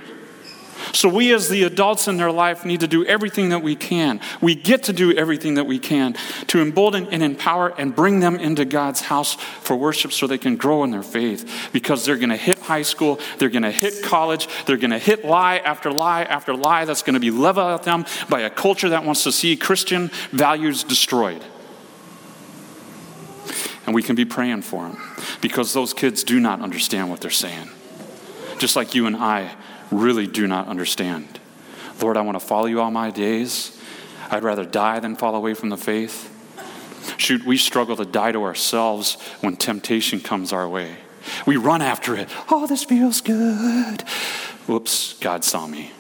So, 0.96 1.10
we 1.10 1.34
as 1.34 1.50
the 1.50 1.64
adults 1.64 2.08
in 2.08 2.16
their 2.16 2.32
life 2.32 2.64
need 2.64 2.80
to 2.80 2.88
do 2.88 3.04
everything 3.04 3.50
that 3.50 3.62
we 3.62 3.76
can. 3.76 4.18
We 4.40 4.54
get 4.54 4.84
to 4.84 4.94
do 4.94 5.12
everything 5.12 5.56
that 5.56 5.64
we 5.64 5.78
can 5.78 6.14
to 6.46 6.62
embolden 6.62 7.08
and 7.08 7.22
empower 7.22 7.68
and 7.76 7.94
bring 7.94 8.20
them 8.20 8.36
into 8.36 8.64
God's 8.64 9.02
house 9.02 9.34
for 9.34 9.76
worship 9.76 10.10
so 10.10 10.26
they 10.26 10.38
can 10.38 10.56
grow 10.56 10.84
in 10.84 10.90
their 10.90 11.02
faith 11.02 11.68
because 11.70 12.06
they're 12.06 12.16
going 12.16 12.30
to 12.30 12.36
hit 12.38 12.58
high 12.60 12.80
school, 12.80 13.20
they're 13.36 13.50
going 13.50 13.60
to 13.60 13.70
hit 13.70 14.02
college, 14.02 14.48
they're 14.64 14.78
going 14.78 14.90
to 14.90 14.98
hit 14.98 15.22
lie 15.22 15.58
after 15.58 15.92
lie 15.92 16.22
after 16.22 16.56
lie 16.56 16.86
that's 16.86 17.02
going 17.02 17.12
to 17.12 17.20
be 17.20 17.30
leveled 17.30 17.78
at 17.78 17.82
them 17.82 18.06
by 18.30 18.40
a 18.40 18.48
culture 18.48 18.88
that 18.88 19.04
wants 19.04 19.22
to 19.24 19.32
see 19.32 19.54
Christian 19.54 20.10
values 20.32 20.82
destroyed. 20.82 21.44
And 23.84 23.94
we 23.94 24.02
can 24.02 24.16
be 24.16 24.24
praying 24.24 24.62
for 24.62 24.88
them 24.88 24.96
because 25.42 25.74
those 25.74 25.92
kids 25.92 26.24
do 26.24 26.40
not 26.40 26.62
understand 26.62 27.10
what 27.10 27.20
they're 27.20 27.30
saying. 27.30 27.68
Just 28.58 28.76
like 28.76 28.94
you 28.94 29.04
and 29.06 29.14
I 29.14 29.54
really 29.90 30.26
do 30.26 30.47
not 30.47 30.69
understand. 30.69 31.40
Lord, 32.00 32.16
I 32.16 32.21
want 32.23 32.38
to 32.38 32.45
follow 32.45 32.66
you 32.66 32.81
all 32.81 32.90
my 32.90 33.11
days. 33.11 33.81
I'd 34.31 34.43
rather 34.43 34.64
die 34.64 35.00
than 35.00 35.16
fall 35.16 35.35
away 35.35 35.55
from 35.55 35.69
the 35.69 35.76
faith. 35.76 36.33
Shoot, 37.16 37.45
we 37.45 37.57
struggle 37.57 37.97
to 37.97 38.05
die 38.05 38.33
to 38.33 38.43
ourselves 38.43 39.14
when 39.40 39.57
temptation 39.57 40.21
comes 40.21 40.52
our 40.52 40.69
way. 40.69 40.97
We 41.47 41.57
run 41.57 41.83
after 41.83 42.14
it. 42.14 42.28
Oh, 42.50 42.66
this 42.66 42.85
feels 42.85 43.21
good. 43.21 44.02
Whoops, 44.66 45.14
God 45.21 45.45
saw 45.45 45.66
me. 45.66 45.93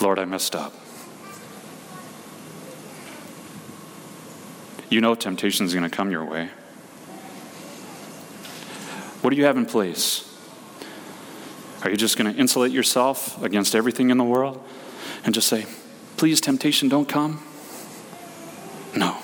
Lord, 0.00 0.18
I 0.18 0.24
messed 0.24 0.54
up. 0.54 0.72
You 4.90 5.00
know 5.00 5.14
temptation 5.14 5.66
is 5.66 5.74
going 5.74 5.88
to 5.88 5.94
come 5.94 6.10
your 6.10 6.24
way. 6.24 6.50
What 9.22 9.30
do 9.30 9.36
you 9.36 9.44
have 9.44 9.56
in 9.56 9.66
place? 9.66 10.33
Are 11.84 11.90
you 11.90 11.96
just 11.96 12.16
going 12.16 12.32
to 12.32 12.38
insulate 12.38 12.72
yourself 12.72 13.40
against 13.42 13.74
everything 13.74 14.10
in 14.10 14.18
the 14.18 14.24
world 14.24 14.62
and 15.24 15.34
just 15.34 15.48
say, 15.48 15.66
please, 16.16 16.40
temptation, 16.40 16.88
don't 16.88 17.08
come? 17.08 17.42
No. 18.96 19.18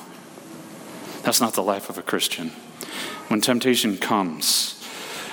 That's 1.22 1.40
not 1.40 1.54
the 1.54 1.62
life 1.62 1.88
of 1.88 1.98
a 1.98 2.02
Christian. 2.02 2.50
When 3.28 3.40
temptation 3.40 3.96
comes, 3.96 4.76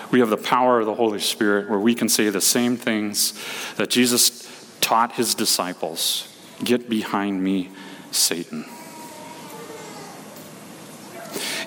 we 0.10 0.20
have 0.20 0.30
the 0.30 0.38
power 0.38 0.80
of 0.80 0.86
the 0.86 0.96
Holy 0.96 1.20
Spirit 1.20 1.70
where 1.70 1.80
we 1.80 1.94
can 1.94 2.08
say 2.08 2.30
the 2.30 2.42
same 2.42 2.78
things 2.78 3.34
that 3.76 3.90
Jesus 3.90 4.48
taught 4.80 5.14
his 5.14 5.36
disciples 5.36 6.34
Get 6.64 6.90
behind 6.90 7.44
me, 7.44 7.70
Satan. 8.12 8.66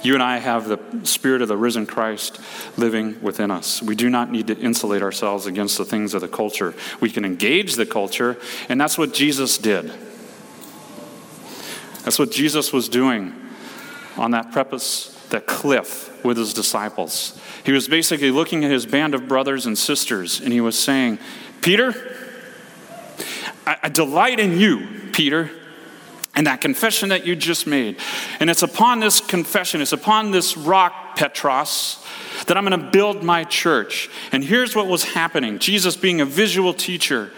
You 0.03 0.15
and 0.15 0.23
I 0.23 0.39
have 0.39 0.67
the 0.67 0.79
Spirit 1.05 1.43
of 1.43 1.49
the 1.49 1.57
risen 1.57 1.87
Christ 1.87 2.41
living 2.77 3.21
within 3.21 3.51
us. 3.51 3.83
We 3.83 3.95
do 3.95 4.09
not 4.09 4.31
need 4.31 4.47
to 4.47 4.59
insulate 4.59 5.03
ourselves 5.03 5.47
against 5.47 5.77
the 5.77 5.85
things 5.85 6.15
of 6.15 6.23
the 6.23 6.29
culture. 6.29 6.75
We 7.01 7.11
can 7.11 7.25
engage 7.25 7.75
the 7.75 7.87
culture, 7.87 8.39
and 8.69 8.81
that's 8.81 8.97
what 8.97 9.13
Jesus 9.13 9.59
did. 9.59 9.93
That's 12.05 12.19
what 12.19 12.31
Jesus 12.31 12.73
was 12.73 12.89
doing 12.89 13.35
on 14.17 14.31
that 14.31 14.53
preface, 14.53 15.15
that 15.31 15.47
cliff 15.47 16.25
with 16.25 16.39
his 16.39 16.55
disciples. 16.55 17.39
He 17.65 17.73
was 17.73 17.87
basically 17.87 18.31
looking 18.31 18.65
at 18.65 18.71
his 18.71 18.87
band 18.87 19.15
of 19.15 19.29
brothers 19.29 19.67
and 19.67 19.77
sisters, 19.77 20.41
and 20.41 20.53
he 20.53 20.63
was 20.63 20.79
saying, 20.79 21.19
Peter, 21.61 21.95
I, 23.67 23.77
I 23.83 23.89
delight 23.91 24.41
in 24.41 24.59
you, 24.59 24.89
Peter 25.13 25.51
and 26.41 26.47
that 26.47 26.63
confession 26.63 27.11
that 27.11 27.27
you 27.27 27.37
just 27.37 27.67
made. 27.67 27.99
And 28.41 28.49
it's 28.49 28.63
upon 28.63 28.99
this 28.99 29.21
confession, 29.21 29.83
it's 29.83 29.93
upon 29.93 30.31
this 30.31 30.57
rock, 30.57 31.15
Petros, 31.15 32.03
that 32.47 32.57
I'm 32.57 32.65
going 32.65 32.81
to 32.81 32.91
build 32.91 33.23
my 33.23 33.45
church. 33.45 34.09
And 34.33 34.43
here's 34.43 34.75
what 34.75 34.87
was 34.87 35.05
happening 35.05 35.59
Jesus 35.59 35.99
being 35.99 36.23
a 36.23 36.25
visual 36.25 36.73
teacher. 36.73 37.31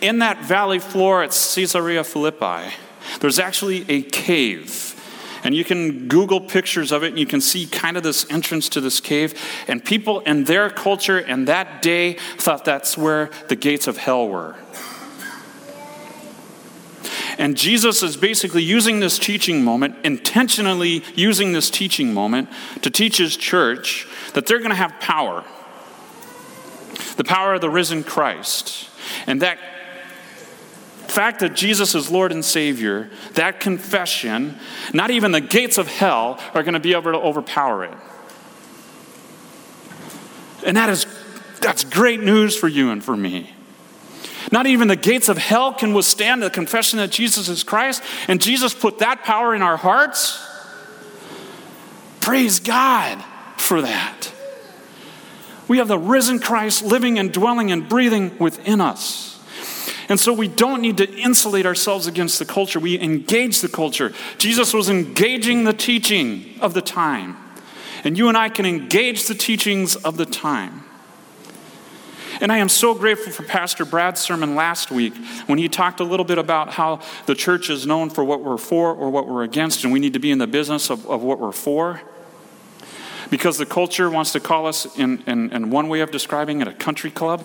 In 0.00 0.20
that 0.20 0.44
valley 0.44 0.78
floor 0.78 1.24
at 1.24 1.30
Caesarea 1.30 2.04
Philippi, 2.04 2.72
there's 3.18 3.40
actually 3.40 3.84
a 3.90 4.02
cave. 4.02 4.94
And 5.42 5.52
you 5.52 5.64
can 5.64 6.06
Google 6.06 6.40
pictures 6.40 6.92
of 6.92 7.02
it 7.02 7.08
and 7.08 7.18
you 7.18 7.26
can 7.26 7.40
see 7.40 7.66
kind 7.66 7.96
of 7.96 8.04
this 8.04 8.30
entrance 8.30 8.68
to 8.68 8.80
this 8.80 9.00
cave. 9.00 9.34
And 9.66 9.84
people 9.84 10.20
in 10.20 10.44
their 10.44 10.70
culture 10.70 11.18
and 11.18 11.48
that 11.48 11.82
day 11.82 12.12
thought 12.38 12.64
that's 12.64 12.96
where 12.96 13.28
the 13.48 13.56
gates 13.56 13.88
of 13.88 13.96
hell 13.96 14.28
were. 14.28 14.54
And 17.40 17.56
Jesus 17.56 18.02
is 18.02 18.18
basically 18.18 18.62
using 18.62 19.00
this 19.00 19.18
teaching 19.18 19.64
moment, 19.64 19.96
intentionally 20.04 21.02
using 21.14 21.52
this 21.52 21.70
teaching 21.70 22.12
moment 22.12 22.50
to 22.82 22.90
teach 22.90 23.16
his 23.16 23.34
church 23.34 24.06
that 24.34 24.44
they're 24.44 24.58
going 24.58 24.70
to 24.70 24.76
have 24.76 24.92
power 25.00 25.42
the 27.16 27.24
power 27.24 27.54
of 27.54 27.62
the 27.62 27.70
risen 27.70 28.04
Christ. 28.04 28.90
And 29.26 29.40
that 29.40 29.58
fact 31.06 31.40
that 31.40 31.54
Jesus 31.54 31.94
is 31.94 32.10
Lord 32.10 32.30
and 32.30 32.44
Savior, 32.44 33.10
that 33.34 33.58
confession, 33.58 34.58
not 34.92 35.10
even 35.10 35.32
the 35.32 35.40
gates 35.40 35.78
of 35.78 35.86
hell 35.86 36.38
are 36.54 36.62
going 36.62 36.74
to 36.74 36.80
be 36.80 36.92
able 36.92 37.12
to 37.12 37.18
overpower 37.18 37.84
it. 37.84 37.94
And 40.64 40.76
that 40.76 40.90
is 40.90 41.06
that's 41.60 41.84
great 41.84 42.20
news 42.20 42.54
for 42.54 42.68
you 42.68 42.90
and 42.90 43.02
for 43.02 43.16
me. 43.16 43.54
Not 44.50 44.66
even 44.66 44.88
the 44.88 44.96
gates 44.96 45.28
of 45.28 45.38
hell 45.38 45.72
can 45.72 45.94
withstand 45.94 46.42
the 46.42 46.50
confession 46.50 46.98
that 46.98 47.10
Jesus 47.10 47.48
is 47.48 47.62
Christ, 47.62 48.02
and 48.26 48.40
Jesus 48.40 48.74
put 48.74 48.98
that 48.98 49.22
power 49.22 49.54
in 49.54 49.62
our 49.62 49.76
hearts. 49.76 50.44
Praise 52.20 52.60
God 52.60 53.22
for 53.56 53.82
that. 53.82 54.32
We 55.68 55.78
have 55.78 55.88
the 55.88 55.98
risen 55.98 56.40
Christ 56.40 56.82
living 56.82 57.18
and 57.18 57.32
dwelling 57.32 57.70
and 57.70 57.88
breathing 57.88 58.36
within 58.38 58.80
us. 58.80 59.38
And 60.08 60.18
so 60.18 60.32
we 60.32 60.48
don't 60.48 60.82
need 60.82 60.96
to 60.96 61.08
insulate 61.08 61.64
ourselves 61.64 62.08
against 62.08 62.40
the 62.40 62.44
culture. 62.44 62.80
We 62.80 63.00
engage 63.00 63.60
the 63.60 63.68
culture. 63.68 64.12
Jesus 64.38 64.74
was 64.74 64.90
engaging 64.90 65.62
the 65.62 65.72
teaching 65.72 66.58
of 66.60 66.74
the 66.74 66.82
time. 66.82 67.36
And 68.02 68.18
you 68.18 68.26
and 68.26 68.36
I 68.36 68.48
can 68.48 68.66
engage 68.66 69.28
the 69.28 69.36
teachings 69.36 69.94
of 69.94 70.16
the 70.16 70.26
time. 70.26 70.82
And 72.40 72.50
I 72.50 72.56
am 72.56 72.70
so 72.70 72.94
grateful 72.94 73.32
for 73.32 73.42
Pastor 73.42 73.84
Brad's 73.84 74.18
sermon 74.20 74.54
last 74.54 74.90
week 74.90 75.14
when 75.44 75.58
he 75.58 75.68
talked 75.68 76.00
a 76.00 76.04
little 76.04 76.24
bit 76.24 76.38
about 76.38 76.70
how 76.70 77.00
the 77.26 77.34
church 77.34 77.68
is 77.68 77.86
known 77.86 78.08
for 78.08 78.24
what 78.24 78.42
we're 78.42 78.56
for 78.56 78.94
or 78.94 79.10
what 79.10 79.28
we're 79.28 79.42
against, 79.42 79.84
and 79.84 79.92
we 79.92 79.98
need 79.98 80.14
to 80.14 80.18
be 80.18 80.30
in 80.30 80.38
the 80.38 80.46
business 80.46 80.88
of, 80.88 81.06
of 81.06 81.22
what 81.22 81.38
we're 81.38 81.52
for. 81.52 82.00
Because 83.28 83.58
the 83.58 83.66
culture 83.66 84.08
wants 84.08 84.32
to 84.32 84.40
call 84.40 84.66
us, 84.66 84.98
in, 84.98 85.22
in, 85.26 85.52
in 85.52 85.70
one 85.70 85.88
way 85.88 86.00
of 86.00 86.10
describing 86.10 86.62
it, 86.62 86.66
a 86.66 86.72
country 86.72 87.10
club 87.10 87.42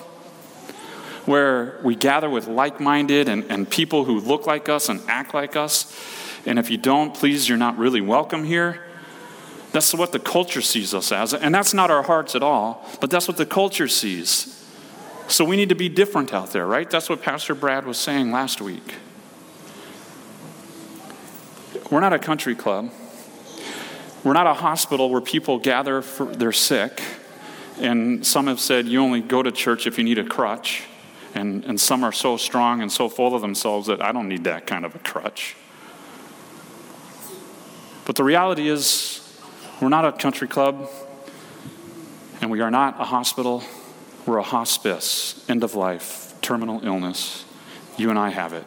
where 1.25 1.79
we 1.83 1.95
gather 1.95 2.29
with 2.29 2.47
like 2.47 2.79
minded 2.79 3.27
and, 3.27 3.43
and 3.51 3.69
people 3.69 4.05
who 4.05 4.21
look 4.21 4.47
like 4.47 4.69
us 4.69 4.87
and 4.87 5.01
act 5.09 5.33
like 5.33 5.57
us. 5.57 5.93
And 6.45 6.57
if 6.57 6.69
you 6.69 6.77
don't, 6.77 7.13
please, 7.13 7.49
you're 7.49 7.57
not 7.57 7.77
really 7.77 8.01
welcome 8.01 8.45
here. 8.45 8.81
That's 9.73 9.93
what 9.93 10.13
the 10.13 10.19
culture 10.19 10.61
sees 10.61 10.93
us 10.93 11.11
as. 11.11 11.33
And 11.33 11.53
that's 11.53 11.73
not 11.73 11.91
our 11.91 12.03
hearts 12.03 12.33
at 12.33 12.43
all, 12.43 12.87
but 13.01 13.09
that's 13.11 13.27
what 13.27 13.35
the 13.35 13.45
culture 13.45 13.89
sees. 13.89 14.64
So 15.27 15.44
we 15.44 15.55
need 15.58 15.70
to 15.70 15.75
be 15.75 15.89
different 15.89 16.34
out 16.34 16.51
there, 16.51 16.65
right? 16.65 16.89
That's 16.89 17.10
what 17.10 17.22
Pastor 17.22 17.55
Brad 17.55 17.86
was 17.86 17.98
saying 17.98 18.32
last 18.32 18.62
week. 18.62 18.96
We're 21.89 22.00
not 22.00 22.13
a 22.13 22.20
country 22.20 22.55
club. 22.55 22.91
We're 24.24 24.34
not 24.34 24.48
a 24.48 24.53
hospital 24.53 25.10
where 25.10 25.22
people 25.22 25.60
gather 25.60 26.01
for 26.01 26.25
they're 26.25 26.51
sick. 26.51 27.01
And 27.77 28.25
some 28.25 28.48
have 28.48 28.60
said 28.60 28.88
you 28.88 29.01
only 29.01 29.22
go 29.22 29.44
to 29.44 29.51
church 29.51 29.86
if 29.88 29.98
you 29.98 30.03
need 30.03 30.17
a 30.17 30.24
crutch. 30.24 30.84
And, 31.34 31.65
and 31.65 31.79
some 31.79 32.03
are 32.03 32.13
so 32.13 32.38
strong 32.38 32.82
and 32.82 32.91
so 32.91 33.10
full 33.10 33.36
of 33.36 33.41
themselves 33.41 33.88
that 33.88 34.01
I 34.01 34.12
don't 34.12 34.29
need 34.29 34.46
that 34.46 34.65
kind 34.65 34.86
of 34.86 34.96
a 34.96 35.00
crutch. 35.00 35.55
But 38.05 38.15
the 38.15 38.24
reality 38.24 38.70
is, 38.70 39.22
we're 39.82 39.89
not 39.89 40.05
a 40.05 40.12
country 40.12 40.48
club, 40.48 40.89
and 42.39 42.50
we 42.50 42.62
are 42.62 42.72
not 42.72 43.01
a 43.01 43.03
hospital, 43.03 43.63
we're 44.25 44.38
a 44.38 44.44
hospice, 44.44 45.46
end 45.50 45.63
of 45.63 45.75
life, 45.75 46.34
terminal 46.41 46.86
illness. 46.86 47.46
You 47.98 48.10
and 48.10 48.17
I 48.17 48.29
have 48.29 48.53
it. 48.53 48.65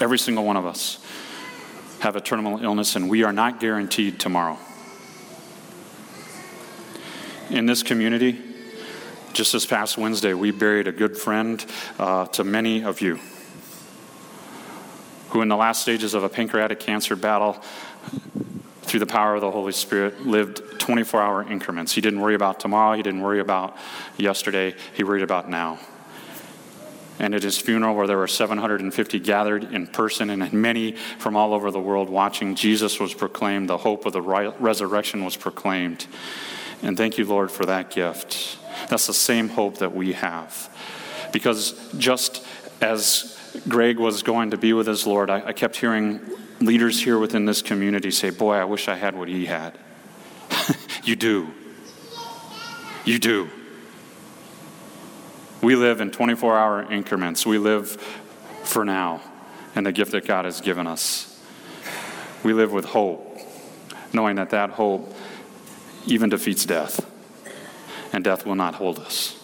Every 0.00 0.18
single 0.18 0.44
one 0.44 0.56
of 0.56 0.66
us 0.66 1.04
have 2.00 2.16
a 2.16 2.20
terminal 2.20 2.62
illness, 2.62 2.96
and 2.96 3.08
we 3.08 3.24
are 3.24 3.32
not 3.32 3.60
guaranteed 3.60 4.20
tomorrow. 4.20 4.58
In 7.50 7.66
this 7.66 7.82
community, 7.82 8.40
just 9.32 9.52
this 9.52 9.64
past 9.64 9.96
Wednesday, 9.96 10.34
we 10.34 10.50
buried 10.50 10.88
a 10.88 10.92
good 10.92 11.16
friend 11.16 11.64
uh, 11.98 12.26
to 12.26 12.44
many 12.44 12.84
of 12.84 13.00
you 13.00 13.18
who, 15.30 15.42
in 15.42 15.48
the 15.48 15.56
last 15.56 15.82
stages 15.82 16.14
of 16.14 16.24
a 16.24 16.28
pancreatic 16.28 16.80
cancer 16.80 17.16
battle, 17.16 17.62
through 18.88 19.00
the 19.00 19.06
power 19.06 19.34
of 19.34 19.40
the 19.40 19.50
Holy 19.50 19.72
Spirit, 19.72 20.26
lived 20.26 20.80
24 20.80 21.20
hour 21.20 21.42
increments. 21.42 21.92
He 21.92 22.00
didn't 22.00 22.20
worry 22.20 22.34
about 22.34 22.58
tomorrow, 22.60 22.96
he 22.96 23.02
didn't 23.02 23.20
worry 23.20 23.40
about 23.40 23.76
yesterday, 24.16 24.74
he 24.94 25.04
worried 25.04 25.22
about 25.22 25.48
now. 25.48 25.78
And 27.20 27.34
at 27.34 27.42
his 27.42 27.58
funeral, 27.58 27.96
where 27.96 28.06
there 28.06 28.16
were 28.16 28.28
750 28.28 29.18
gathered 29.20 29.64
in 29.74 29.88
person 29.88 30.30
and 30.30 30.52
many 30.52 30.92
from 31.18 31.36
all 31.36 31.52
over 31.52 31.70
the 31.70 31.80
world 31.80 32.08
watching, 32.08 32.54
Jesus 32.54 33.00
was 33.00 33.12
proclaimed. 33.12 33.68
The 33.68 33.78
hope 33.78 34.06
of 34.06 34.12
the 34.12 34.22
resurrection 34.22 35.24
was 35.24 35.36
proclaimed. 35.36 36.06
And 36.82 36.96
thank 36.96 37.18
you, 37.18 37.24
Lord, 37.24 37.50
for 37.50 37.66
that 37.66 37.90
gift. 37.90 38.58
That's 38.88 39.08
the 39.08 39.14
same 39.14 39.48
hope 39.48 39.78
that 39.78 39.94
we 39.94 40.12
have. 40.12 40.70
Because 41.32 41.92
just 41.98 42.46
as 42.80 43.36
Greg 43.68 43.98
was 43.98 44.22
going 44.22 44.52
to 44.52 44.56
be 44.56 44.72
with 44.72 44.86
his 44.86 45.04
Lord, 45.04 45.28
I, 45.28 45.48
I 45.48 45.52
kept 45.52 45.76
hearing 45.76 46.20
leaders 46.60 47.02
here 47.02 47.18
within 47.18 47.44
this 47.44 47.62
community 47.62 48.10
say, 48.10 48.30
Boy, 48.30 48.54
I 48.54 48.64
wish 48.64 48.88
I 48.88 48.96
had 48.96 49.16
what 49.16 49.28
he 49.28 49.46
had. 49.46 49.78
you 51.04 51.16
do. 51.16 51.48
You 53.04 53.18
do. 53.18 53.48
We 55.62 55.74
live 55.76 56.00
in 56.00 56.10
24 56.10 56.56
hour 56.56 56.92
increments. 56.92 57.44
We 57.44 57.58
live 57.58 57.90
for 58.62 58.84
now 58.84 59.22
and 59.74 59.86
the 59.86 59.92
gift 59.92 60.12
that 60.12 60.26
God 60.26 60.44
has 60.44 60.60
given 60.60 60.86
us. 60.86 61.40
We 62.42 62.52
live 62.52 62.72
with 62.72 62.84
hope, 62.84 63.38
knowing 64.12 64.36
that 64.36 64.50
that 64.50 64.70
hope 64.70 65.14
even 66.06 66.30
defeats 66.30 66.64
death, 66.64 67.04
and 68.12 68.24
death 68.24 68.46
will 68.46 68.54
not 68.54 68.74
hold 68.74 68.98
us. 68.98 69.34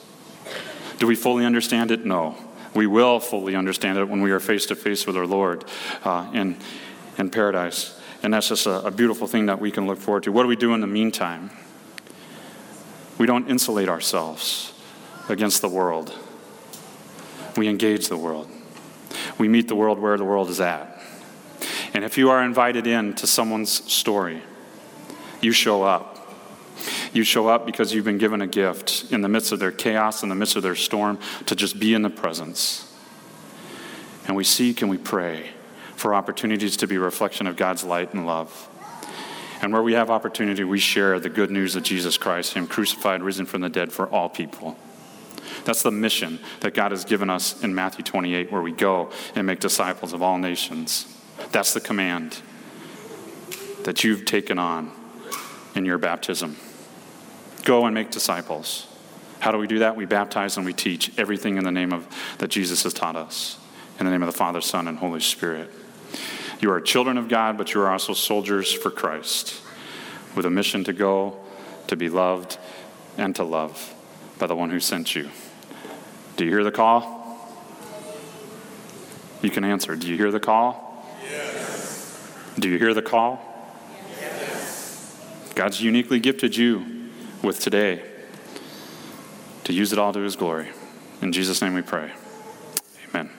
Do 0.99 1.07
we 1.07 1.15
fully 1.15 1.45
understand 1.45 1.91
it? 1.91 2.05
No. 2.05 2.37
We 2.75 2.87
will 2.87 3.21
fully 3.21 3.55
understand 3.55 3.99
it 3.99 4.09
when 4.09 4.21
we 4.21 4.31
are 4.33 4.41
face 4.41 4.67
to 4.67 4.77
face 4.77 5.07
with 5.07 5.17
our 5.17 5.27
Lord 5.27 5.65
uh, 6.05 6.29
in, 6.33 6.57
in 7.19 7.31
paradise. 7.31 7.99
And 8.23 8.33
that's 8.33 8.49
just 8.49 8.67
a, 8.67 8.87
a 8.87 8.91
beautiful 8.91 9.27
thing 9.27 9.47
that 9.47 9.61
we 9.61 9.71
can 9.71 9.87
look 9.87 9.99
forward 9.99 10.23
to. 10.25 10.33
What 10.33 10.43
do 10.43 10.49
we 10.49 10.57
do 10.57 10.75
in 10.75 10.81
the 10.81 10.87
meantime? 10.87 11.51
We 13.19 13.27
don't 13.27 13.49
insulate 13.49 13.89
ourselves 13.89 14.73
against 15.29 15.63
the 15.63 15.69
world, 15.69 16.15
we 17.57 17.69
engage 17.69 18.09
the 18.09 18.17
world. 18.17 18.49
We 19.39 19.49
meet 19.49 19.69
the 19.69 19.75
world 19.75 19.99
where 19.99 20.17
the 20.17 20.25
world 20.25 20.49
is 20.49 20.61
at. 20.61 21.01
And 21.93 22.05
if 22.05 22.19
you 22.19 22.31
are 22.31 22.43
invited 22.43 22.87
in 22.87 23.15
to 23.15 23.27
someone's 23.27 23.71
story, 23.93 24.43
you 25.41 25.53
show 25.53 25.83
up. 25.83 26.35
You 27.13 27.23
show 27.23 27.49
up 27.49 27.65
because 27.65 27.95
you've 27.95 28.05
been 28.05 28.19
given 28.19 28.43
a 28.43 28.47
gift 28.47 29.13
in 29.13 29.23
the 29.23 29.29
midst 29.29 29.53
of 29.53 29.61
their 29.61 29.71
chaos, 29.71 30.23
in 30.23 30.29
the 30.29 30.35
midst 30.35 30.57
of 30.57 30.63
their 30.63 30.75
storm, 30.75 31.19
to 31.47 31.55
just 31.55 31.79
be 31.79 31.95
in 31.95 32.03
the 32.03 32.11
presence. 32.11 32.93
And 34.27 34.37
we 34.37 34.45
seek 34.45 34.83
and 34.83 34.91
we 34.91 34.99
pray 34.99 35.51
for 35.97 36.15
opportunities 36.15 36.77
to 36.79 36.87
be 36.87 36.97
a 36.97 37.01
reflection 37.01 37.47
of 37.47 37.57
God's 37.57 37.85
light 37.85 38.15
and 38.15 38.27
love. 38.27 38.69
And 39.63 39.73
where 39.73 39.83
we 39.83 39.95
have 39.95 40.11
opportunity, 40.11 40.65
we 40.65 40.79
share 40.79 41.19
the 41.19 41.31
good 41.31 41.51
news 41.51 41.77
of 41.77 41.83
Jesus 41.83 42.19
Christ, 42.19 42.55
Him 42.55 42.67
crucified, 42.67 43.23
risen 43.23 43.47
from 43.47 43.61
the 43.63 43.69
dead 43.69 43.93
for 43.93 44.07
all 44.09 44.29
people. 44.29 44.77
That's 45.65 45.83
the 45.83 45.91
mission 45.91 46.41
that 46.61 46.75
God 46.75 46.91
has 46.91 47.05
given 47.05 47.31
us 47.31 47.63
in 47.63 47.75
Matthew 47.75 48.05
28, 48.05 48.53
where 48.53 48.61
we 48.61 48.73
go 48.73 49.11
and 49.35 49.47
make 49.47 49.61
disciples 49.61 50.13
of 50.13 50.23
all 50.23 50.39
nations. 50.39 51.07
That's 51.51 51.73
the 51.73 51.81
command 51.81 52.41
that 53.85 54.05
you've 54.05 54.25
taken 54.25 54.59
on 54.59 54.93
in 55.75 55.85
your 55.85 55.99
baptism. 55.99 56.57
Go 57.65 57.87
and 57.87 57.95
make 57.95 58.11
disciples. 58.11 58.87
How 59.41 59.53
do 59.53 59.59
we 59.59 59.67
do 59.67 59.81
that? 59.81 59.97
We 59.97 60.05
baptize 60.05 60.57
and 60.57 60.67
we 60.67 60.73
teach 60.73 61.17
everything 61.19 61.57
in 61.57 61.65
the 61.65 61.73
name 61.73 61.93
of 61.93 62.07
that 62.39 62.49
Jesus 62.49 62.83
has 62.83 62.93
taught 62.93 63.17
us. 63.17 63.59
In 63.99 64.07
the 64.07 64.13
name 64.13 64.23
of 64.23 64.27
the 64.27 64.37
Father, 64.37 64.61
Son, 64.61 64.89
and 64.89 64.99
Holy 64.99 65.21
Spirit. 65.21 65.71
You 66.61 66.71
are 66.71 66.81
children 66.81 67.19
of 67.19 67.29
God, 67.29 67.59
but 67.59 67.75
you 67.75 67.81
are 67.81 67.91
also 67.91 68.15
soldiers 68.15 68.73
for 68.73 68.91
Christ, 68.91 69.61
with 70.35 70.47
a 70.47 70.51
mission 70.51 70.85
to 70.85 70.93
go, 70.93 71.37
to 71.89 71.97
be 71.97 72.09
loved, 72.09 72.59
and 73.19 73.35
to 73.37 73.45
love 73.45 73.95
by 74.39 74.47
the 74.47 74.57
one 74.57 74.71
who 74.71 74.81
sent 74.81 75.15
you. 75.15 75.29
Do 76.37 76.45
you 76.45 76.51
hear 76.51 76.65
the 76.65 76.73
call? 76.73 77.23
You 79.43 79.51
can 79.51 79.65
answer. 79.65 79.95
Do 79.95 80.09
you 80.09 80.17
hear 80.17 80.31
the 80.31 80.41
call? 80.41 81.07
Yes. 81.23 82.27
Do 82.59 82.69
you 82.69 82.79
hear 82.79 82.95
the 82.95 83.03
call? 83.03 83.41
Yes. 84.19 85.23
God's 85.55 85.83
uniquely 85.83 86.19
gifted 86.19 86.57
you 86.57 87.11
with 87.43 87.61
today 87.61 88.03
to 89.65 89.73
use 89.73 89.93
it 89.93 89.99
all 89.99 90.13
to 90.13 90.21
his 90.21 90.35
glory. 90.35 90.69
In 91.21 91.33
Jesus' 91.33 91.61
name 91.63 91.75
we 91.75 91.83
pray. 91.83 92.11
Amen. 93.11 93.31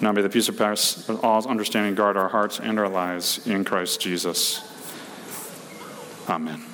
Now 0.00 0.12
may 0.12 0.22
the 0.22 0.30
peace 0.30 0.48
of 0.48 0.56
pass 0.56 1.08
all 1.22 1.46
understanding 1.46 1.94
guard 1.94 2.16
our 2.16 2.28
hearts 2.28 2.58
and 2.58 2.78
our 2.78 2.88
lives 2.88 3.46
in 3.46 3.64
Christ 3.64 4.00
Jesus. 4.00 4.66
Amen. 6.28 6.69